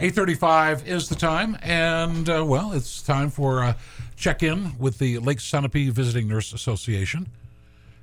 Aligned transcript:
8:35 0.00 0.86
is 0.86 1.08
the 1.10 1.14
time, 1.14 1.58
and 1.62 2.28
uh, 2.28 2.42
well, 2.44 2.72
it's 2.72 3.02
time 3.02 3.28
for 3.30 3.62
a 3.62 3.76
check-in 4.16 4.78
with 4.78 4.98
the 4.98 5.18
Lake 5.18 5.38
Sunapee 5.38 5.90
Visiting 5.90 6.26
Nurse 6.26 6.52
Association, 6.54 7.28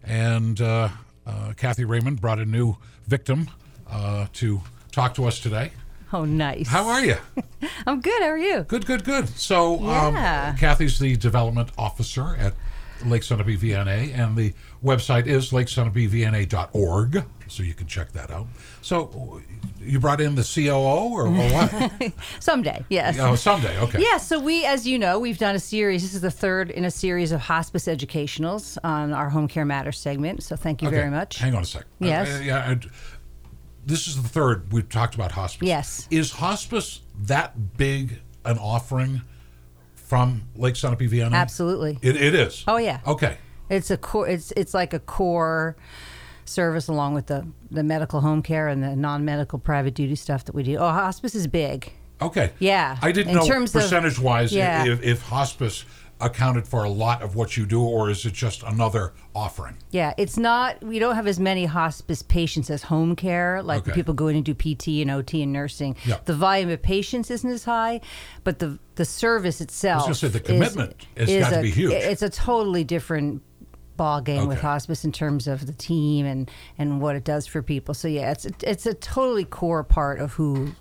and 0.04 0.62
uh, 0.62 0.89
uh, 1.25 1.54
Kathy 1.57 1.86
Raymond 1.86 2.21
brought 2.21 2.38
a 2.39 2.46
new 2.46 2.78
victim 3.07 3.49
uh, 3.89 4.28
to 4.33 4.62
talk 4.91 5.15
to 5.15 5.25
us 5.25 5.39
today. 5.39 5.71
Oh, 6.13 6.23
nice. 6.23 6.68
How 6.68 6.88
are 6.88 7.04
you? 7.04 7.15
I'm 7.88 8.00
good. 8.00 8.22
How 8.22 8.29
are 8.29 8.38
you? 8.38 8.62
Good, 8.68 8.86
good, 8.86 9.04
good. 9.04 9.28
So, 9.29 9.82
Yeah. 9.82 10.50
um, 10.52 10.58
Kathy's 10.58 11.00
the 11.00 11.18
development 11.18 11.70
officer 11.78 12.36
at 12.40 12.54
Lake 13.06 13.22
Sunapee 13.22 13.58
VNA, 13.58 14.18
and 14.18 14.36
the 14.36 14.54
website 14.84 15.28
is 15.28 15.52
lakesunapeevna.org, 15.52 17.23
so 17.48 17.64
you 17.64 17.73
can 17.73 17.88
check 17.88 18.12
that 18.14 18.32
out. 18.32 18.48
So, 18.82 19.41
you 19.80 20.00
brought 20.00 20.20
in 20.22 20.36
the 20.36 20.44
COO 20.44 21.14
or, 21.14 21.28
or 21.28 21.32
what? 21.32 22.14
Someday, 22.40 22.84
yes. 22.90 23.18
oh, 23.20 23.36
someday. 23.36 23.80
Okay. 23.80 24.02
Yeah, 24.02 24.18
so 24.18 24.40
we, 24.40 24.66
as 24.66 24.88
you 24.88 25.00
know, 25.00 25.20
we've 25.20 25.38
done 25.38 25.55
a 25.55 25.60
series. 25.60 26.02
This 26.02 26.14
is 26.14 26.22
the 26.22 26.32
third 26.32 26.72
in 26.72 26.86
a 26.86 26.91
series 26.91 27.32
of 27.32 27.41
hospice 27.41 27.88
educationals 27.88 28.78
on 28.84 29.14
our 29.14 29.30
Home 29.30 29.48
Care 29.48 29.66
Matters 29.66 30.00
segment. 30.00 30.44
So 30.44 30.55
thank 30.55 30.82
you 30.82 30.88
Okay, 30.88 30.98
very 30.98 31.12
much. 31.12 31.38
Hang 31.38 31.55
on 31.55 31.64
a 31.64 31.66
sec. 31.66 31.86
Yes. 32.00 32.40
Uh, 32.40 32.44
yeah. 32.44 32.58
I- 32.70 32.80
this 33.86 34.05
is 34.10 34.22
the 34.22 34.27
third 34.27 34.74
we've 34.74 34.90
talked 34.90 35.16
about 35.16 35.32
hospice. 35.32 35.66
Yes. 35.66 36.08
Is 36.12 36.32
hospice 36.34 37.00
that 37.22 37.77
big 37.77 38.20
an 38.44 38.58
offering 38.58 39.22
from 40.08 40.44
Lake 40.56 40.76
Sunapee 40.76 41.10
VNA? 41.10 41.34
Absolutely. 41.34 42.00
It, 42.02 42.16
it 42.16 42.34
is. 42.34 42.64
Oh, 42.68 42.78
yeah. 42.78 43.02
Okay. 43.06 43.38
It's 43.70 43.92
a 43.92 43.98
core. 43.98 44.28
It's 44.28 44.54
it's 44.56 44.74
like 44.74 44.94
a 44.94 45.00
core 45.00 45.76
service 46.46 46.88
along 46.88 47.14
with 47.14 47.28
the 47.28 47.46
the 47.70 47.84
medical 47.84 48.22
home 48.22 48.42
care 48.42 48.70
and 48.70 48.82
the 48.82 48.96
non 48.96 49.26
medical 49.26 49.60
private 49.60 49.94
duty 49.94 50.16
stuff 50.16 50.46
that 50.46 50.56
we 50.56 50.64
do. 50.64 50.78
Oh, 50.78 50.88
hospice 50.90 51.36
is 51.36 51.48
big. 51.48 51.92
Okay. 52.22 52.52
Yeah, 52.60 52.98
I 53.02 53.12
didn't 53.12 53.32
in 53.32 53.36
know 53.38 53.46
terms 53.46 53.76
of- 53.76 53.82
percentage 53.82 54.20
wise 54.20 54.54
yeah. 54.54 54.86
if, 54.86 55.04
if 55.04 55.22
hospice 55.24 55.84
accounted 56.20 56.68
for 56.68 56.84
a 56.84 56.90
lot 56.90 57.21
of 57.21 57.35
what 57.35 57.55
you 57.57 57.65
do, 57.65 57.82
or 57.82 58.10
is 58.10 58.26
it 58.26 58.34
just 58.34 58.63
another 58.63 59.13
offering? 59.35 59.77
Yeah, 59.91 60.13
it's 60.18 60.37
not. 60.37 60.84
We 60.84 60.99
don't 60.99 61.15
have 61.15 61.27
as 61.27 61.40
many 61.40 61.65
hospice 61.65 62.21
patients 62.24 62.70
as 62.70 62.84
home 62.84 63.15
care. 63.15 63.62
Like 63.62 63.82
Okay. 63.84 63.91
people 63.93 64.13
go 64.13 64.27
in 64.27 64.35
and 64.35 64.45
do 64.45 64.53
PT 64.53 65.01
and 65.01 65.11
OT 65.11 65.43
and 65.43 65.53
nursing. 65.53 65.95
Yeah. 66.05 66.17
The 66.25 66.33
volume 66.33 66.69
of 66.69 66.81
patients 66.81 67.29
isn't 67.29 67.49
as 67.49 67.63
high, 67.65 68.01
but 68.43 68.59
the 68.59 68.79
the 68.95 69.05
service 69.05 69.61
itself. 69.61 70.03
gonna 70.03 70.15
say, 70.15 70.27
the 70.27 70.39
is- 70.41 70.45
commitment 70.47 70.95
has 71.17 71.29
is 71.29 71.43
got 71.43 71.55
to 71.57 71.61
be 71.61 71.69
huge. 71.71 71.93
It's 71.93 72.21
a 72.23 72.29
totally 72.29 72.83
different 72.83 73.43
ball 73.95 74.21
game 74.21 74.47
with 74.47 74.61
hospice 74.61 75.03
in 75.03 75.11
terms 75.11 75.47
of 75.47 75.65
the 75.65 75.73
team 75.73 76.25
and 76.25 76.49
and 76.77 77.02
what 77.02 77.15
it 77.15 77.23
does 77.23 77.45
for 77.47 77.61
people. 77.61 77.93
So 77.93 78.07
yeah, 78.07 78.31
it's 78.31 78.45
a, 78.45 78.52
it's 78.63 78.85
a 78.85 78.93
totally 78.93 79.45
core 79.45 79.83
part 79.83 80.19
of 80.19 80.33
who. 80.33 80.73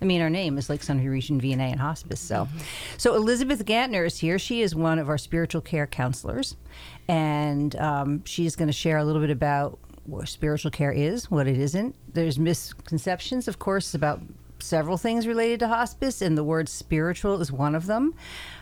I 0.00 0.04
mean, 0.04 0.20
our 0.20 0.30
name 0.30 0.58
is 0.58 0.70
Lake 0.70 0.80
Sunapee 0.80 1.10
Region 1.10 1.40
VNA 1.40 1.72
and 1.72 1.80
Hospice. 1.80 2.20
So, 2.20 2.48
so 2.96 3.14
Elizabeth 3.14 3.64
Gantner 3.64 4.06
is 4.06 4.18
here. 4.18 4.38
She 4.38 4.62
is 4.62 4.74
one 4.74 4.98
of 4.98 5.08
our 5.08 5.18
spiritual 5.18 5.60
care 5.60 5.86
counselors, 5.86 6.56
and 7.08 7.74
um, 7.76 8.24
she's 8.24 8.54
going 8.54 8.68
to 8.68 8.72
share 8.72 8.98
a 8.98 9.04
little 9.04 9.20
bit 9.20 9.30
about 9.30 9.78
what 10.04 10.28
spiritual 10.28 10.70
care 10.70 10.92
is, 10.92 11.30
what 11.30 11.46
it 11.46 11.58
isn't. 11.58 11.94
There's 12.14 12.38
misconceptions, 12.38 13.48
of 13.48 13.58
course, 13.58 13.94
about 13.94 14.20
several 14.60 14.96
things 14.96 15.26
related 15.26 15.60
to 15.60 15.68
hospice, 15.68 16.22
and 16.22 16.38
the 16.38 16.44
word 16.44 16.68
spiritual 16.68 17.40
is 17.40 17.50
one 17.50 17.74
of 17.74 17.86
them. 17.86 18.14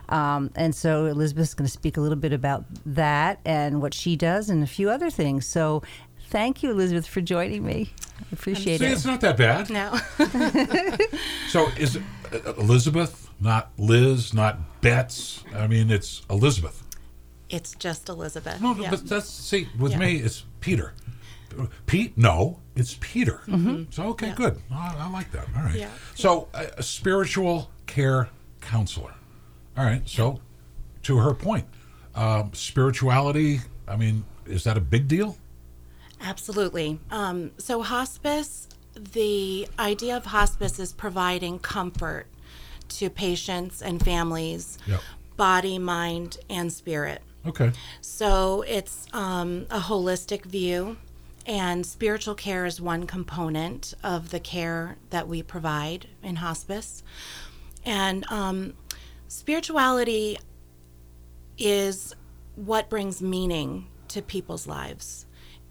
Um, 0.09 0.51
and 0.55 0.75
so 0.75 1.07
Elizabeth's 1.07 1.55
going 1.55 1.67
to 1.67 1.73
speak 1.73 1.97
a 1.97 2.01
little 2.01 2.17
bit 2.17 2.33
about 2.33 2.65
that 2.87 3.41
and 3.45 3.83
what 3.83 3.93
she 3.93 4.17
does, 4.17 4.49
and 4.49 4.63
a 4.63 4.67
few 4.67 4.89
other 4.91 5.11
things. 5.11 5.47
So, 5.47 5.83
thank 6.29 6.63
you, 6.63 6.71
Elizabeth, 6.71 7.07
for 7.07 7.21
joining 7.21 7.65
me. 7.65 7.93
I 8.21 8.25
appreciate 8.33 8.79
See, 8.81 8.87
it. 8.87 8.93
it's 8.93 9.05
not 9.05 9.21
that 9.21 9.37
bad. 9.37 9.71
No. 9.71 9.97
So 11.49 11.69
is 11.79 11.97
uh, 11.97 12.53
Elizabeth, 12.59 13.31
not 13.41 13.71
Liz, 13.79 14.35
not 14.35 14.81
Betts? 14.81 15.45
I 15.55 15.67
mean, 15.67 15.91
it's 15.91 16.23
Elizabeth. 16.29 16.83
it's 17.49 17.75
just 17.77 18.09
Elizabeth. 18.09 18.61
No, 18.61 18.75
Yeah. 18.75 18.91
but 18.91 19.07
that's 19.09 19.29
see 19.31 19.69
with 19.79 19.93
Yeah. 19.93 19.99
me, 19.99 20.17
it's 20.17 20.45
Peter. 20.61 20.93
Pete? 21.87 22.19
No, 22.19 22.59
it's 22.75 22.99
Peter. 23.01 23.41
Mm-hmm. 23.47 23.85
So 23.91 24.09
okay, 24.09 24.29
Yeah. 24.29 24.35
good. 24.35 24.61
I, 24.71 24.97
I 24.99 25.11
like 25.11 25.31
that. 25.33 25.47
All 25.57 25.63
right. 25.63 25.75
Yeah. 25.77 25.91
So 26.15 26.49
uh, 26.53 26.67
a 26.77 26.83
spiritual 26.83 27.71
care 27.87 28.29
counselor. 28.61 29.15
All 29.79 29.85
right. 29.85 30.03
So 30.07 30.41
to 31.05 31.17
her 31.19 31.33
point, 31.33 31.65
um, 32.15 32.51
spirituality. 32.53 33.61
I 33.89 33.97
mean, 33.97 34.25
is 34.47 34.65
that 34.65 34.77
a 34.77 34.81
big 34.81 35.07
deal? 35.09 35.37
Absolutely. 36.21 36.99
Um, 37.11 37.53
so, 37.59 37.83
hospice, 37.83 38.69
the 38.95 39.69
idea 39.79 40.17
of 40.17 40.27
hospice 40.27 40.79
is 40.79 40.93
providing 40.93 41.59
comfort 41.59 42.27
to 42.89 43.11
patients 43.11 43.83
and 43.83 44.03
families, 44.03 44.79
Yep. 44.87 45.01
body, 45.37 45.79
mind, 45.79 46.39
and 46.49 46.73
spirit. 46.73 47.23
Okay. 47.47 47.73
So, 48.01 48.63
it's 48.63 49.07
um, 49.13 49.67
a 49.71 49.79
holistic 49.81 50.45
view, 50.45 50.97
and 51.47 51.85
spiritual 51.85 52.35
care 52.35 52.65
is 52.67 52.81
one 52.81 53.07
component 53.07 53.95
of 54.03 54.31
the 54.31 54.41
care 54.41 54.97
that 55.11 55.29
we 55.29 55.43
provide 55.43 56.09
in 56.23 56.37
hospice. 56.37 57.03
And 57.85 58.25
um, 58.33 58.75
spirituality 59.29 60.39
is 61.59 62.15
what 62.57 62.89
brings 62.89 63.23
meaning 63.23 63.87
to 64.09 64.23
people's 64.23 64.67
lives. 64.67 65.26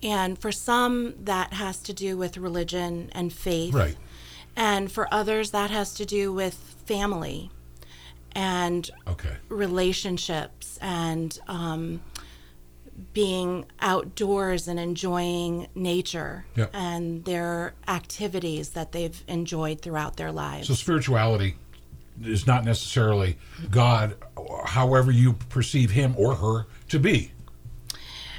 And 0.06 0.38
for 0.38 0.52
some, 0.52 1.16
that 1.24 1.54
has 1.54 1.80
to 1.80 1.94
do 1.94 2.16
with 2.16 2.38
religion 2.38 3.10
and 3.14 3.34
faith. 3.34 3.74
Right. 3.74 3.98
And 4.56 4.92
for 4.92 5.12
others, 5.12 5.50
that 5.52 5.72
has 5.72 5.96
to 5.96 6.06
do 6.06 6.32
with 6.32 6.54
family 6.86 7.50
and 8.34 8.90
Okay. 9.08 9.36
relationships 9.50 10.78
and 10.82 11.38
um, 11.48 12.02
being 13.14 13.66
outdoors 13.82 14.68
and 14.68 14.80
enjoying 14.80 15.68
nature 15.74 16.46
Yep. 16.56 16.70
and 16.74 17.26
their 17.26 17.74
activities 17.88 18.70
that 18.70 18.92
they've 18.92 19.22
enjoyed 19.28 19.82
throughout 19.82 20.18
their 20.18 20.32
lives. 20.32 20.68
So 20.68 20.76
spirituality 20.76 21.56
is 22.24 22.46
not 22.48 22.64
necessarily 22.64 23.38
God, 23.72 24.16
however 24.66 25.12
you 25.12 25.34
perceive 25.50 25.92
him 25.92 26.14
or 26.18 26.36
her 26.36 26.68
to 26.90 27.00
be. 27.00 27.32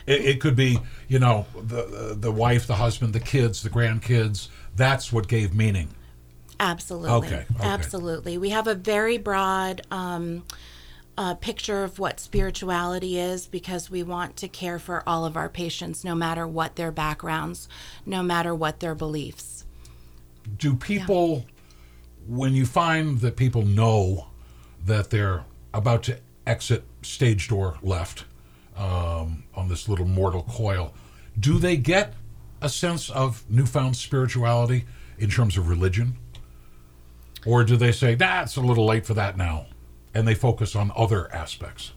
It, 0.06 0.24
it 0.24 0.40
could 0.40 0.56
be, 0.56 0.78
you 1.08 1.18
know, 1.18 1.46
the 1.54 2.16
the 2.18 2.32
wife, 2.32 2.66
the 2.66 2.76
husband, 2.76 3.12
the 3.12 3.20
kids, 3.20 3.62
the 3.62 3.70
grandkids. 3.70 4.48
That's 4.74 5.12
what 5.12 5.28
gave 5.28 5.54
meaning. 5.54 5.88
Absolutely. 6.58 7.10
Okay, 7.10 7.44
okay. 7.54 7.64
Absolutely. 7.64 8.38
We 8.38 8.50
have 8.50 8.66
a 8.66 8.74
very 8.74 9.18
broad 9.18 9.82
um, 9.90 10.44
uh, 11.18 11.34
picture 11.34 11.84
of 11.84 11.98
what 11.98 12.20
spirituality 12.20 13.18
is 13.18 13.46
because 13.46 13.90
we 13.90 14.02
want 14.02 14.36
to 14.36 14.48
care 14.48 14.78
for 14.78 15.02
all 15.06 15.24
of 15.24 15.36
our 15.36 15.48
patients, 15.48 16.04
no 16.04 16.14
matter 16.14 16.46
what 16.46 16.76
their 16.76 16.92
backgrounds, 16.92 17.68
no 18.04 18.22
matter 18.22 18.54
what 18.54 18.80
their 18.80 18.94
beliefs. 18.94 19.64
Do 20.58 20.74
people, 20.74 21.44
when 22.26 22.54
you 22.54 22.66
find 22.66 23.20
that 23.20 23.36
people 23.36 23.62
know 23.62 24.28
that 24.84 25.10
they're 25.10 25.44
about 25.74 26.04
to 26.04 26.18
exit 26.46 26.84
stage 27.02 27.48
door 27.48 27.76
left 27.82 28.24
um, 28.76 29.44
on 29.54 29.69
this 29.69 29.88
little 29.88 30.06
mortal 30.06 30.42
coil, 30.42 30.94
do 31.38 31.59
they 31.59 31.76
get 31.76 32.14
a 32.60 32.69
sense 32.69 33.10
of 33.10 33.44
newfound 33.48 33.97
spirituality 33.97 34.84
in 35.19 35.31
terms 35.31 35.56
of 35.56 35.69
religion? 35.69 36.16
Or 37.44 37.62
do 37.65 37.76
they 37.76 37.92
say, 37.92 38.16
nah, 38.16 38.47
a 38.56 38.60
little 38.60 38.86
late 38.86 39.06
for 39.06 39.15
that 39.15 39.36
now? 39.36 39.66
And 40.15 40.26
they 40.26 40.34
focus 40.34 40.75
on 40.75 40.91
other 40.97 41.32
aspects. 41.32 41.92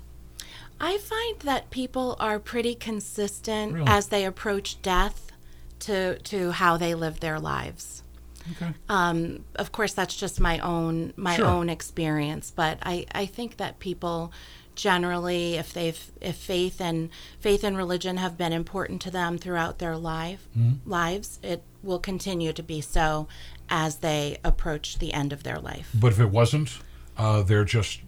I 0.79 0.97
find 0.97 1.39
that 1.41 1.69
people 1.71 2.15
are 2.19 2.39
pretty 2.39 2.75
consistent 2.75 3.73
Really? 3.73 3.87
as 3.87 4.07
they 4.07 4.25
approach 4.25 4.81
death 4.81 5.31
to 5.79 6.19
to 6.19 6.51
how 6.51 6.77
they 6.77 6.93
live 6.93 7.19
their 7.19 7.39
lives. 7.39 8.03
Okay. 8.51 8.73
Um, 8.87 9.45
of 9.55 9.71
course, 9.71 9.93
that's 9.93 10.15
just 10.15 10.39
my 10.39 10.59
own 10.59 11.13
my 11.15 11.35
Sure. 11.35 11.45
own 11.45 11.69
experience, 11.69 12.51
but 12.55 12.79
I, 12.83 13.05
I 13.13 13.25
think 13.25 13.57
that 13.57 13.79
people 13.79 14.31
generally, 14.79 15.55
if 15.55 15.73
they've 15.73 16.11
if 16.21 16.35
faith 16.35 16.79
and 16.79 17.09
faith 17.39 17.63
and 17.63 17.75
religion 17.77 18.17
have 18.17 18.37
been 18.37 18.53
important 18.53 19.01
to 19.03 19.11
them 19.11 19.37
throughout 19.37 19.79
their 19.79 19.97
life 19.97 20.47
lives, 20.85 21.39
it 21.43 21.63
will 21.83 21.99
continue 21.99 22.53
to 22.53 22.63
be 22.63 22.81
so 22.81 23.27
as 23.69 23.97
they 23.97 24.37
approach 24.43 24.99
the 24.99 25.13
end 25.13 25.31
of 25.33 25.43
their 25.43 25.59
life. 25.59 25.89
But 25.93 26.13
if 26.13 26.19
it 26.19 26.29
wasn't, 26.31 26.79
uh, 27.17 27.43
they're 27.43 27.65
just 27.65 28.01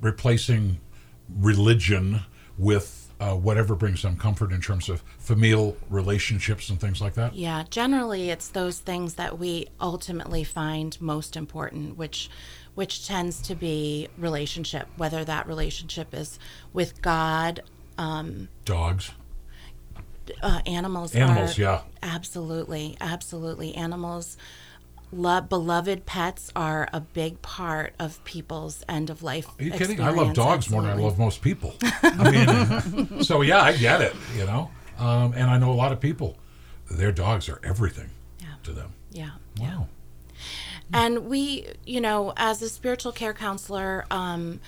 replacing 0.00 0.80
religion 1.28 2.20
with 2.58 3.12
uh, 3.20 3.34
whatever 3.34 3.74
brings 3.74 4.02
them 4.02 4.16
comfort 4.16 4.52
in 4.52 4.60
terms 4.60 4.88
of 4.88 5.02
familial 5.18 5.76
relationships 5.88 6.68
and 6.68 6.80
things 6.80 7.00
like 7.00 7.14
that. 7.14 7.34
Yeah, 7.34 7.64
generally 7.70 8.30
it's 8.30 8.48
those 8.48 8.78
things 8.80 9.14
that 9.14 9.38
we 9.38 9.68
ultimately 9.80 10.44
find 10.44 11.00
most 11.00 11.36
important, 11.36 11.96
which 11.96 12.28
which 12.74 13.06
tends 13.06 13.40
to 13.42 13.54
be 13.54 14.08
relationship, 14.18 14.88
whether 14.96 15.24
that 15.24 15.46
relationship 15.46 16.12
is 16.14 16.38
with 16.72 17.00
God, 17.02 17.60
um, 17.98 18.48
Dogs. 18.64 19.10
uh, 20.42 20.60
animals. 20.66 21.14
Animals, 21.14 21.58
are- 21.58 21.62
yeah. 21.62 21.80
Absolutely, 22.02 22.96
absolutely. 23.00 23.74
Animals 23.74 24.36
lo- 25.12 25.40
beloved 25.40 26.06
pets 26.06 26.50
are 26.56 26.88
a 26.92 27.00
big 27.00 27.40
part 27.42 27.94
of 28.00 28.22
people's 28.24 28.82
end 28.88 29.10
of 29.10 29.22
life. 29.22 29.46
Are 29.58 29.62
you 29.64 29.70
kidding? 29.70 30.00
I 30.00 30.10
love 30.10 30.34
dogs 30.34 30.68
more 30.70 30.82
than 30.82 30.90
I 30.90 30.94
love 30.94 31.18
most 31.18 31.40
people. 31.42 31.74
I 31.82 32.30
mean, 32.30 33.22
so 33.22 33.42
yeah, 33.42 33.60
I 33.60 33.76
get 33.76 34.00
it, 34.00 34.14
you 34.36 34.44
know. 34.44 34.70
Um, 34.98 35.32
and 35.34 35.44
I 35.50 35.58
know 35.58 35.70
a 35.72 35.74
lot 35.74 35.92
of 35.92 36.00
people, 36.00 36.36
their 36.90 37.12
dogs 37.12 37.48
are 37.48 37.60
everything 37.64 38.10
Yeah. 38.40 38.46
to 38.64 38.72
them. 38.72 38.92
Yeah. 39.12 39.30
Wow. 39.60 39.86
And 40.92 41.26
we, 41.26 41.66
you 41.84 42.00
know, 42.00 42.32
as 42.36 42.62
a 42.62 42.68
spiritual 42.68 43.12
care 43.12 43.34
counselor, 43.34 44.04
um, 44.10 44.60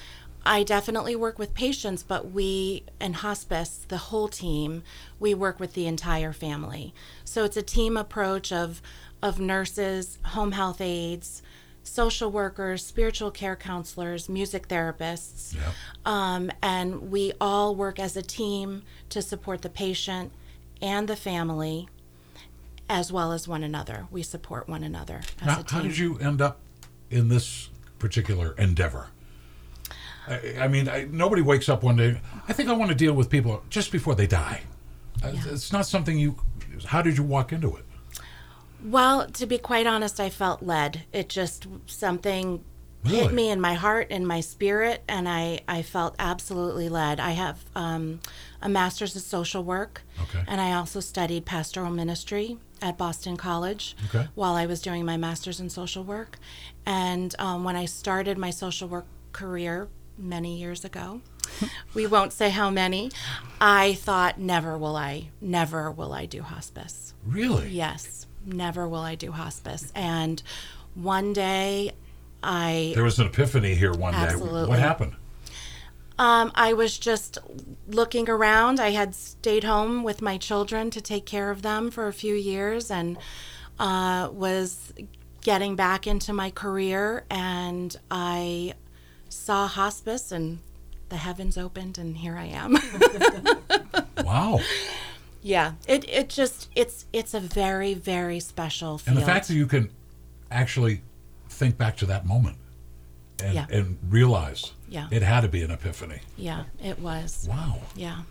I 0.44 0.62
definitely 0.62 1.16
work 1.16 1.38
with 1.38 1.54
patients, 1.54 2.02
but 2.02 2.30
we, 2.30 2.84
in 3.00 3.14
hospice, 3.14 3.84
the 3.88 3.96
whole 3.96 4.28
team, 4.28 4.84
we 5.18 5.34
work 5.34 5.58
with 5.58 5.74
the 5.74 5.86
entire 5.86 6.32
family. 6.32 6.94
So 7.24 7.44
it's 7.44 7.56
a 7.56 7.62
team 7.62 7.96
approach 7.96 8.52
of, 8.52 8.80
of 9.20 9.40
nurses, 9.40 10.18
home 10.24 10.52
health 10.52 10.80
aides, 10.80 11.42
social 11.82 12.30
workers, 12.30 12.84
spiritual 12.84 13.30
care 13.30 13.56
counselors, 13.56 14.28
music 14.28 14.68
therapists. 14.68 15.54
Yeah. 15.54 15.72
Um, 16.04 16.50
and 16.62 17.10
we 17.10 17.32
all 17.40 17.74
work 17.74 17.98
as 17.98 18.16
a 18.16 18.22
team 18.22 18.82
to 19.10 19.22
support 19.22 19.62
the 19.62 19.68
patient 19.68 20.32
and 20.80 21.08
the 21.08 21.16
family 21.16 21.88
as 22.88 23.12
well 23.12 23.32
as 23.32 23.48
one 23.48 23.62
another. 23.62 24.06
We 24.10 24.22
support 24.22 24.68
one 24.68 24.82
another 24.82 25.20
as 25.40 25.48
How, 25.48 25.60
a 25.60 25.64
team. 25.64 25.76
how 25.78 25.82
did 25.82 25.98
you 25.98 26.18
end 26.18 26.40
up 26.40 26.58
in 27.10 27.28
this 27.28 27.68
particular 27.98 28.54
endeavor? 28.58 29.08
I, 30.28 30.56
I 30.60 30.68
mean, 30.68 30.88
I, 30.88 31.06
nobody 31.10 31.42
wakes 31.42 31.68
up 31.68 31.82
one 31.82 31.96
day. 31.96 32.20
I 32.48 32.52
think 32.52 32.68
I 32.68 32.72
want 32.72 32.90
to 32.90 32.96
deal 32.96 33.12
with 33.14 33.30
people 33.30 33.62
just 33.70 33.92
before 33.92 34.14
they 34.14 34.26
die. 34.26 34.62
Uh, 35.22 35.32
It's 35.46 35.72
not 35.72 35.86
something 35.86 36.18
you. 36.18 36.36
How 36.86 37.00
did 37.02 37.16
you 37.16 37.22
walk 37.22 37.52
into 37.52 37.74
it? 37.76 37.84
Well, 38.84 39.26
to 39.28 39.46
be 39.46 39.58
quite 39.58 39.86
honest, 39.86 40.20
I 40.20 40.28
felt 40.30 40.62
led. 40.62 41.02
It 41.12 41.28
just 41.28 41.66
something 41.86 42.62
Really? 43.04 43.18
hit 43.18 43.32
me 43.32 43.50
in 43.50 43.60
my 43.60 43.74
heart 43.74 44.08
and 44.10 44.26
my 44.26 44.40
spirit, 44.40 45.02
and 45.08 45.28
I, 45.28 45.60
I 45.68 45.82
felt 45.82 46.16
absolutely 46.18 46.88
led. 46.88 47.20
I 47.20 47.30
have 47.32 47.64
um, 47.76 48.20
a 48.60 48.68
master's 48.68 49.14
of 49.16 49.22
social 49.22 49.62
work, 49.62 50.02
Okay. 50.22 50.42
and 50.48 50.60
I 50.60 50.72
also 50.72 50.98
studied 51.00 51.44
pastoral 51.46 51.90
ministry 51.90 52.58
at 52.82 52.98
Boston 52.98 53.36
College 53.36 53.96
Okay. 54.06 54.28
while 54.34 54.54
I 54.54 54.66
was 54.66 54.80
doing 54.80 55.04
my 55.04 55.16
master's 55.16 55.60
in 55.60 55.70
social 55.70 56.04
work. 56.04 56.38
And 56.84 57.34
um, 57.38 57.64
when 57.64 57.76
I 57.76 57.84
started 57.86 58.38
my 58.38 58.50
social 58.50 58.88
work 58.88 59.06
career 59.32 59.88
many 60.18 60.56
years 60.58 60.84
ago, 60.84 61.20
we 61.94 62.06
won't 62.06 62.32
say 62.32 62.50
how 62.50 62.70
many, 62.70 63.10
I 63.60 63.94
thought, 63.94 64.38
never 64.38 64.76
will 64.76 64.96
I, 64.96 65.28
never 65.40 65.90
will 65.90 66.12
I 66.12 66.26
do 66.26 66.42
hospice. 66.42 67.14
Really? 67.26 67.68
Yes, 67.68 68.26
never 68.44 68.88
will 68.88 69.00
I 69.00 69.14
do 69.14 69.32
hospice. 69.32 69.92
And 69.94 70.42
one 70.94 71.32
day, 71.32 71.92
I 72.42 72.92
There 72.94 73.04
was 73.04 73.18
an 73.18 73.26
epiphany 73.26 73.74
here 73.74 73.92
one 73.92 74.12
day. 74.12 74.20
Absolutely. 74.20 74.68
What 74.68 74.78
happened? 74.78 75.14
Um, 76.18 76.50
I 76.54 76.72
was 76.72 76.98
just 76.98 77.38
looking 77.88 78.28
around. 78.28 78.80
I 78.80 78.90
had 78.90 79.14
stayed 79.14 79.64
home 79.64 80.02
with 80.02 80.22
my 80.22 80.38
children 80.38 80.90
to 80.90 81.00
take 81.00 81.26
care 81.26 81.50
of 81.50 81.62
them 81.62 81.90
for 81.90 82.06
a 82.08 82.12
few 82.12 82.34
years, 82.34 82.90
and 82.90 83.18
uh, 83.78 84.28
was 84.32 84.92
getting 85.42 85.76
back 85.76 86.06
into 86.06 86.32
my 86.32 86.50
career. 86.50 87.24
And 87.30 87.96
I 88.10 88.74
saw 89.28 89.66
hospice, 89.66 90.32
and 90.32 90.60
the 91.08 91.16
heavens 91.16 91.56
opened, 91.58 91.98
and 91.98 92.16
here 92.16 92.36
I 92.36 92.46
am. 92.46 92.76
Wow. 94.24 94.58
yeah, 95.42 95.74
it 95.86 96.08
it 96.08 96.28
just 96.28 96.68
it's 96.74 97.06
it's 97.12 97.32
a 97.32 97.38
very 97.38 97.94
very 97.94 98.40
special 98.40 98.98
field. 98.98 99.16
And 99.16 99.22
the 99.22 99.26
fact 99.26 99.46
that 99.46 99.54
you 99.54 99.66
can 99.66 99.90
actually 100.50 101.02
think 101.48 101.78
back 101.78 101.96
to 101.98 102.06
that 102.06 102.26
moment 102.26 102.56
and, 103.40 103.54
Yeah. 103.54 103.66
and 103.70 103.98
realize 104.08 104.72
Yeah. 104.88 105.08
it 105.10 105.22
had 105.22 105.40
to 105.40 105.48
be 105.48 105.62
an 105.62 105.70
epiphany. 105.70 106.20
yeah, 106.36 106.64
it 106.82 106.98
was. 106.98 107.46
Wow. 107.48 107.80
Yeah. 107.94 108.22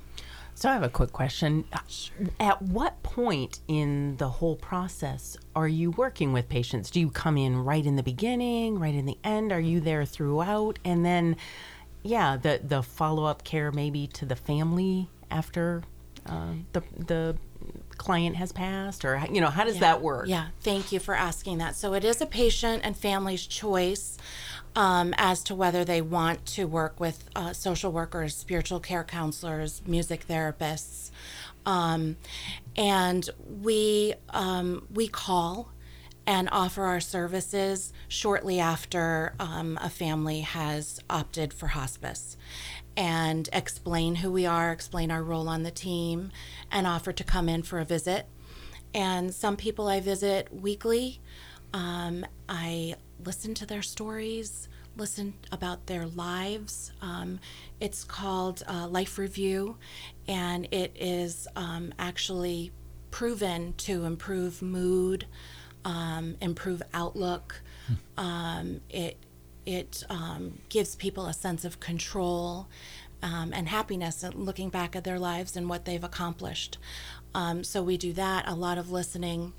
So 0.57 0.69
I 0.69 0.73
have 0.73 0.83
a 0.83 0.89
quick 0.89 1.11
question. 1.11 1.65
Sure. 1.89 2.15
At 2.39 2.61
what 2.61 3.03
point 3.03 3.59
in 3.67 4.15
the 4.17 4.29
whole 4.29 4.55
process 4.55 5.35
are 5.53 5.67
you 5.67 5.91
working 5.91 6.31
with 6.31 6.47
patients? 6.47 6.89
Do 6.89 7.01
you 7.01 7.09
come 7.09 7.37
in 7.37 7.57
right 7.57 7.85
in 7.85 7.97
the 7.97 8.03
beginning, 8.03 8.79
right 8.79 8.95
in 8.95 9.05
the 9.05 9.17
end? 9.21 9.51
Are 9.51 9.59
you 9.59 9.81
there 9.81 10.05
throughout? 10.05 10.79
And 10.85 11.05
then, 11.05 11.35
yeah, 12.03 12.37
the 12.37 12.61
the 12.63 12.81
follow 12.81 13.25
up 13.25 13.43
care 13.43 13.69
maybe 13.73 14.07
to 14.07 14.25
the 14.25 14.37
family 14.37 15.09
after 15.29 15.83
uh, 16.25 16.53
the 16.71 16.83
the 16.97 17.35
client 17.97 18.37
has 18.37 18.51
passed, 18.53 19.03
or 19.03 19.21
you 19.29 19.41
know, 19.41 19.49
how 19.49 19.65
does 19.65 19.79
that 19.79 20.01
work? 20.01 20.27
Yeah, 20.29 20.47
thank 20.61 20.91
you 20.93 20.99
for 20.99 21.15
asking 21.15 21.57
that. 21.57 21.75
So 21.75 21.93
it 21.93 22.05
is 22.05 22.21
a 22.21 22.25
patient 22.25 22.81
and 22.85 22.95
family's 22.95 23.45
choice 23.45 24.17
um, 24.75 25.13
as 25.17 25.43
to 25.43 25.55
whether 25.55 25.85
they 25.85 26.01
want 26.01 26.45
to 26.45 26.65
work 26.65 26.99
with 26.99 27.29
uh, 27.35 27.53
social 27.53 27.91
workers, 27.91 28.35
spiritual 28.35 28.79
care 28.79 29.03
counselors, 29.03 29.81
music 29.85 30.27
therapists, 30.27 31.11
um, 31.65 32.17
and 32.75 33.29
we 33.61 34.13
um, 34.29 34.87
we 34.93 35.07
call 35.07 35.71
and 36.27 36.49
offer 36.51 36.83
our 36.83 36.99
services 36.99 37.93
shortly 38.07 38.59
after 38.59 39.35
um, 39.39 39.77
a 39.81 39.89
family 39.89 40.41
has 40.41 40.99
opted 41.09 41.53
for 41.53 41.67
hospice 41.67 42.35
and 42.97 43.49
explain 43.53 44.15
who 44.15 44.31
we 44.31 44.45
are, 44.45 44.71
explain 44.71 45.11
our 45.11 45.21
role 45.21 45.47
on 45.47 45.63
the 45.63 45.71
team, 45.71 46.31
and 46.71 46.87
offer 46.87 47.11
to 47.11 47.23
come 47.23 47.49
in 47.49 47.61
for 47.61 47.79
a 47.79 47.85
visit. 47.85 48.25
And 48.93 49.33
some 49.33 49.57
people 49.57 49.87
I 49.87 49.99
visit 49.99 50.47
weekly. 50.53 51.19
Um, 51.73 52.25
I 52.47 52.95
listen 53.23 53.53
to 53.55 53.65
their 53.65 53.81
stories, 53.81 54.67
listen 54.97 55.33
about 55.51 55.85
their 55.87 56.05
lives. 56.05 56.91
Um, 57.01 57.39
it's 57.79 58.03
called 58.03 58.63
uh, 58.67 58.87
Life 58.87 59.17
Review, 59.17 59.77
and 60.27 60.67
it 60.71 60.95
is 60.95 61.47
um, 61.55 61.93
actually 61.99 62.71
proven 63.11 63.73
to 63.77 64.05
improve 64.05 64.61
mood, 64.61 65.25
um, 65.83 66.35
improve 66.41 66.81
outlook. 66.93 67.61
Um, 68.17 68.81
it 68.89 69.17
it 69.65 70.03
um, 70.09 70.59
gives 70.69 70.95
people 70.95 71.25
a 71.25 71.33
sense 71.33 71.65
of 71.65 71.79
control 71.79 72.67
um, 73.23 73.51
and 73.53 73.67
happiness 73.67 74.21
and 74.21 74.35
looking 74.35 74.69
back 74.69 74.95
at 74.95 75.03
their 75.03 75.17
lives 75.17 75.55
and 75.55 75.67
what 75.67 75.85
they've 75.85 76.03
accomplished. 76.03 76.77
Um, 77.33 77.63
so 77.63 77.81
we 77.81 77.97
do 77.97 78.13
that. 78.13 78.47
A 78.47 78.53
lot 78.53 78.77
of 78.77 78.91
listening. 78.91 79.53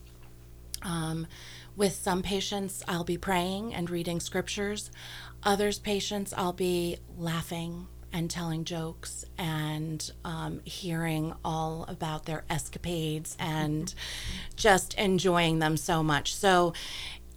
With 1.76 1.93
some 1.93 2.23
patients, 2.23 2.82
I'll 2.88 3.05
be 3.05 3.19
praying 3.19 3.75
and 3.75 3.90
reading 3.90 4.19
scriptures. 4.19 4.90
Others 5.43 5.78
patients, 5.78 6.32
I'll 6.34 6.55
be 6.55 6.96
laughing 7.19 7.89
and 8.15 8.31
telling 8.31 8.65
jokes 8.65 9.27
and 9.36 10.10
um, 10.24 10.62
hearing 10.65 11.34
all 11.44 11.84
about 11.86 12.24
their 12.24 12.44
escapades 12.48 13.36
and 13.39 13.94
just 14.56 14.94
enjoying 14.94 15.58
them 15.58 15.77
so 15.77 16.03
much. 16.03 16.34
So, 16.34 16.72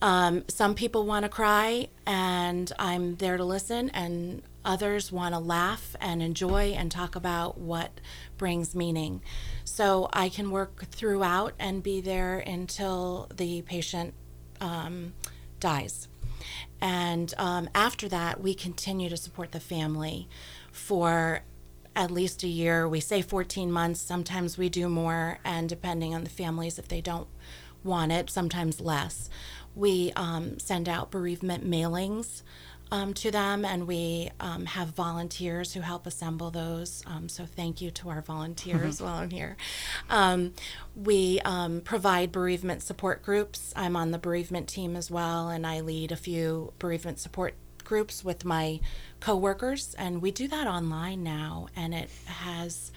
um, 0.01 0.45
some 0.47 0.75
people 0.75 1.05
want 1.05 1.23
to 1.23 1.29
cry, 1.29 1.89
and 2.07 2.71
I'm 2.79 3.17
there 3.17 3.35
to 3.35 3.43
listen, 3.43 3.89
and 3.89 4.41
others 4.63 5.11
want 5.11 5.35
to 5.35 5.39
laugh 5.39 5.93
and 5.99 6.23
enjoy 6.23 6.69
and 6.69 6.89
talk 6.89 7.17
about 7.17 7.57
what 7.57 7.99
brings 8.37 8.73
meaning. 8.73 9.21
So 9.65 10.07
I 10.13 10.29
can 10.29 10.51
work 10.51 10.85
throughout 10.85 11.53
and 11.59 11.83
be 11.83 11.99
there 11.99 12.39
until 12.39 13.29
the 13.35 13.61
patient 13.63 14.13
um, 14.61 15.13
dies. 15.59 16.07
And 16.81 17.33
um, 17.37 17.69
after 17.75 18.07
that, 18.09 18.41
we 18.41 18.53
continue 18.53 19.09
to 19.09 19.17
support 19.17 19.51
the 19.51 19.59
family 19.59 20.27
for 20.71 21.41
at 21.95 22.11
least 22.11 22.43
a 22.43 22.47
year. 22.47 22.87
We 22.87 22.99
say 22.99 23.21
14 23.21 23.71
months. 23.71 23.99
Sometimes 23.99 24.57
we 24.57 24.69
do 24.69 24.87
more, 24.87 25.39
and 25.43 25.67
depending 25.67 26.15
on 26.15 26.23
the 26.23 26.29
families, 26.29 26.79
if 26.79 26.87
they 26.87 27.01
don't 27.01 27.27
want 27.83 28.11
it, 28.11 28.29
sometimes 28.29 28.79
less. 28.79 29.29
We 29.75 30.11
um, 30.15 30.59
send 30.59 30.87
out 30.87 31.11
bereavement 31.11 31.69
mailings 31.69 32.41
um, 32.91 33.13
to 33.15 33.31
them, 33.31 33.65
and 33.65 33.87
we 33.87 34.31
um, 34.39 34.65
have 34.65 34.89
volunteers 34.89 35.73
who 35.73 35.81
help 35.81 36.07
assemble 36.07 36.51
those. 36.51 37.03
Um, 37.05 37.29
so 37.29 37.45
thank 37.45 37.81
you 37.81 37.91
to 37.91 38.09
our 38.09 38.21
volunteers 38.21 39.01
while 39.01 39.15
I'm 39.15 39.29
here. 39.29 39.57
Um, 40.09 40.53
we 40.95 41.39
um, 41.41 41.81
provide 41.81 42.31
bereavement 42.31 42.81
support 42.81 43.23
groups. 43.23 43.73
I'm 43.75 43.95
on 43.95 44.11
the 44.11 44.17
bereavement 44.17 44.67
team 44.67 44.95
as 44.95 45.11
well, 45.11 45.49
and 45.49 45.65
I 45.65 45.81
lead 45.81 46.11
a 46.11 46.17
few 46.17 46.73
bereavement 46.79 47.19
support 47.19 47.55
groups 47.83 48.23
with 48.23 48.45
my 48.45 48.79
coworkers, 49.19 49.95
and 49.95 50.21
we 50.21 50.31
do 50.31 50.47
that 50.47 50.67
online 50.67 51.23
now, 51.23 51.67
and 51.75 51.93
it 51.93 52.09
has 52.25 52.91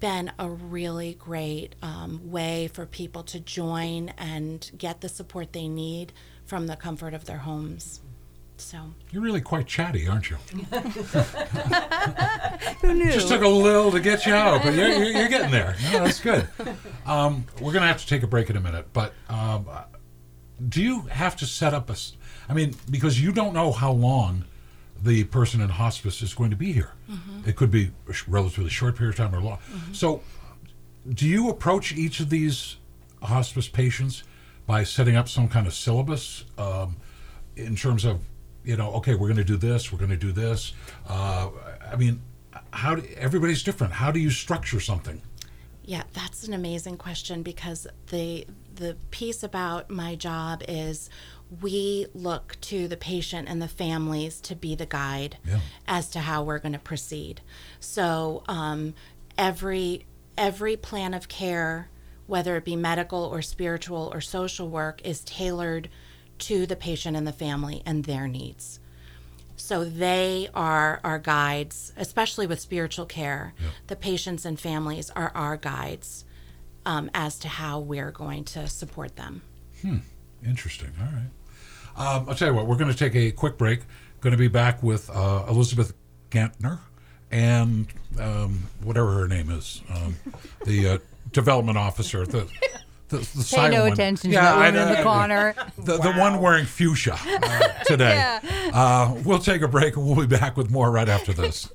been 0.00 0.32
a 0.36 0.50
really 0.50 1.14
great 1.14 1.76
um, 1.80 2.20
way 2.30 2.68
for 2.72 2.86
people 2.86 3.22
to 3.22 3.38
join 3.38 4.08
and 4.18 4.72
get 4.76 5.00
the 5.00 5.08
support 5.08 5.52
they 5.52 5.68
need 5.68 6.12
from 6.44 6.66
the 6.66 6.74
comfort 6.74 7.14
of 7.14 7.24
their 7.24 7.38
homes. 7.38 8.00
So, 8.62 8.78
You're 9.10 9.22
really 9.22 9.40
quite 9.40 9.66
chatty, 9.66 10.06
aren't 10.08 10.30
you? 10.30 10.36
Who 12.80 12.94
knew? 12.94 13.12
Just 13.12 13.28
took 13.28 13.42
a 13.42 13.48
little 13.48 13.90
to 13.92 14.00
get 14.00 14.24
you 14.24 14.32
out, 14.34 14.62
but 14.62 14.74
you're, 14.74 14.88
you're, 14.88 15.04
you're 15.04 15.28
getting 15.28 15.50
there. 15.50 15.76
No, 15.92 16.04
that's 16.04 16.20
good. 16.20 16.48
Um, 17.04 17.44
we're 17.60 17.72
going 17.72 17.82
to 17.82 17.88
have 17.88 18.00
to 18.00 18.06
take 18.06 18.22
a 18.22 18.26
break 18.26 18.48
in 18.50 18.56
a 18.56 18.60
minute, 18.60 18.86
but 18.92 19.12
um, 19.28 19.66
do 20.68 20.80
you 20.82 21.02
have 21.02 21.36
to 21.36 21.46
set 21.46 21.74
up 21.74 21.90
a? 21.90 21.96
I 22.48 22.54
mean, 22.54 22.74
because 22.90 23.20
you 23.20 23.32
don't 23.32 23.52
know 23.52 23.72
how 23.72 23.92
long 23.92 24.44
the 25.02 25.24
person 25.24 25.60
in 25.60 25.68
hospice 25.68 26.22
is 26.22 26.32
going 26.32 26.50
to 26.50 26.56
be 26.56 26.72
here. 26.72 26.92
It 27.46 27.56
could 27.56 27.70
be 27.70 27.90
a 28.08 28.12
sh- 28.12 28.26
relatively 28.28 28.70
short 28.70 28.96
period 28.96 29.18
of 29.18 29.30
time 29.30 29.34
or 29.34 29.42
long. 29.42 29.58
So, 29.92 30.22
do 31.12 31.26
you 31.28 31.50
approach 31.50 31.92
each 31.92 32.20
of 32.20 32.30
these 32.30 32.76
hospice 33.22 33.68
patients 33.68 34.22
by 34.66 34.84
setting 34.84 35.16
up 35.16 35.28
some 35.28 35.48
kind 35.48 35.66
of 35.66 35.74
syllabus 35.74 36.44
um, 36.56 36.96
in 37.56 37.74
terms 37.76 38.04
of, 38.04 38.20
you 38.64 38.76
know, 38.76 38.92
okay, 38.94 39.14
we're 39.14 39.28
going 39.28 39.36
to 39.36 39.44
do 39.44 39.56
this, 39.56 39.92
we're 39.92 39.98
going 39.98 40.10
to 40.10 40.16
do 40.16 40.32
this. 40.32 40.72
Uh, 41.08 41.50
I 41.90 41.96
mean, 41.96 42.20
how 42.72 42.94
do, 42.96 43.06
everybody's 43.16 43.62
different. 43.62 43.92
How 43.94 44.10
do 44.10 44.20
you 44.20 44.30
structure 44.30 44.80
something? 44.80 45.20
Yeah, 45.84 46.04
that's 46.12 46.46
an 46.46 46.54
amazing 46.54 46.96
question 46.96 47.42
because 47.42 47.86
the 48.10 48.46
the 48.74 48.96
piece 49.10 49.42
about 49.42 49.90
my 49.90 50.14
job 50.14 50.62
is 50.66 51.10
we 51.60 52.06
look 52.14 52.56
to 52.62 52.88
the 52.88 52.96
patient 52.96 53.46
and 53.48 53.60
the 53.60 53.68
families 53.68 54.40
to 54.40 54.54
be 54.56 54.74
the 54.74 54.86
guide 54.86 55.36
Yeah. 55.46 55.60
as 55.86 56.08
to 56.10 56.20
how 56.20 56.42
we're 56.44 56.58
going 56.60 56.72
to 56.72 56.78
proceed. 56.78 57.42
So 57.80 58.44
um, 58.48 58.94
every 59.36 60.06
every 60.38 60.76
plan 60.76 61.14
of 61.14 61.28
care, 61.28 61.90
whether 62.26 62.56
it 62.56 62.64
be 62.64 62.76
medical 62.76 63.24
or 63.24 63.42
spiritual 63.42 64.10
or 64.14 64.20
social 64.20 64.68
work, 64.68 65.02
is 65.04 65.20
tailored 65.24 65.90
to 66.42 66.66
the 66.66 66.76
patient 66.76 67.16
and 67.16 67.26
the 67.26 67.32
family 67.32 67.82
and 67.86 68.04
their 68.04 68.28
needs. 68.28 68.80
So 69.56 69.84
they 69.84 70.48
are 70.54 71.00
our 71.04 71.18
guides, 71.18 71.92
especially 71.96 72.46
with 72.46 72.60
spiritual 72.60 73.06
care. 73.06 73.54
The 73.86 73.96
patients 73.96 74.44
and 74.44 74.58
families 74.58 75.10
are 75.10 75.30
our 75.34 75.56
guides 75.56 76.24
um, 76.84 77.10
as 77.14 77.38
to 77.40 77.48
how 77.48 77.78
we're 77.78 78.10
going 78.10 78.44
to 78.44 78.66
support 78.66 79.14
them. 79.16 79.42
Hmm. 79.82 79.98
Interesting. 80.44 80.90
All 81.00 81.06
right. 81.06 82.16
Um, 82.16 82.28
I'll 82.28 82.34
tell 82.34 82.48
you 82.48 82.54
what, 82.54 82.66
we're 82.66 82.76
going 82.76 82.90
to 82.90 82.96
take 82.96 83.14
a 83.14 83.30
quick 83.30 83.56
break. 83.56 83.82
Going 84.20 84.32
to 84.32 84.38
be 84.38 84.48
back 84.48 84.82
with 84.82 85.08
uh, 85.10 85.44
Elizabeth 85.48 85.94
Gantner 86.30 86.80
and 87.30 87.86
um, 88.18 88.64
whatever 88.82 89.12
her 89.12 89.28
name 89.28 89.50
is, 89.50 89.80
um, 89.94 90.16
the 90.64 90.88
uh, 90.88 90.98
development 91.32 91.78
officer, 91.78 92.26
the 92.26 92.48
the, 93.12 93.38
the 93.38 93.48
Pay 93.54 93.68
no 93.70 93.82
one. 93.84 93.92
attention 93.92 94.30
to 94.30 94.34
Yeah, 94.36 94.42
that 94.42 94.56
I 94.58 94.66
woman 94.70 94.88
in 94.88 94.96
the 94.96 95.02
corner. 95.02 95.54
The, 95.78 95.98
the 95.98 96.12
one 96.12 96.40
wearing 96.40 96.64
fuchsia 96.64 97.18
uh, 97.24 97.60
today. 97.86 98.38
uh, 98.72 99.14
we'll 99.24 99.38
take 99.40 99.62
a 99.62 99.68
break 99.68 99.96
and 99.96 100.06
we'll 100.06 100.26
be 100.26 100.36
back 100.36 100.56
with 100.56 100.70
more 100.70 100.90
right 100.90 101.08
after 101.08 101.32
this. 101.32 101.68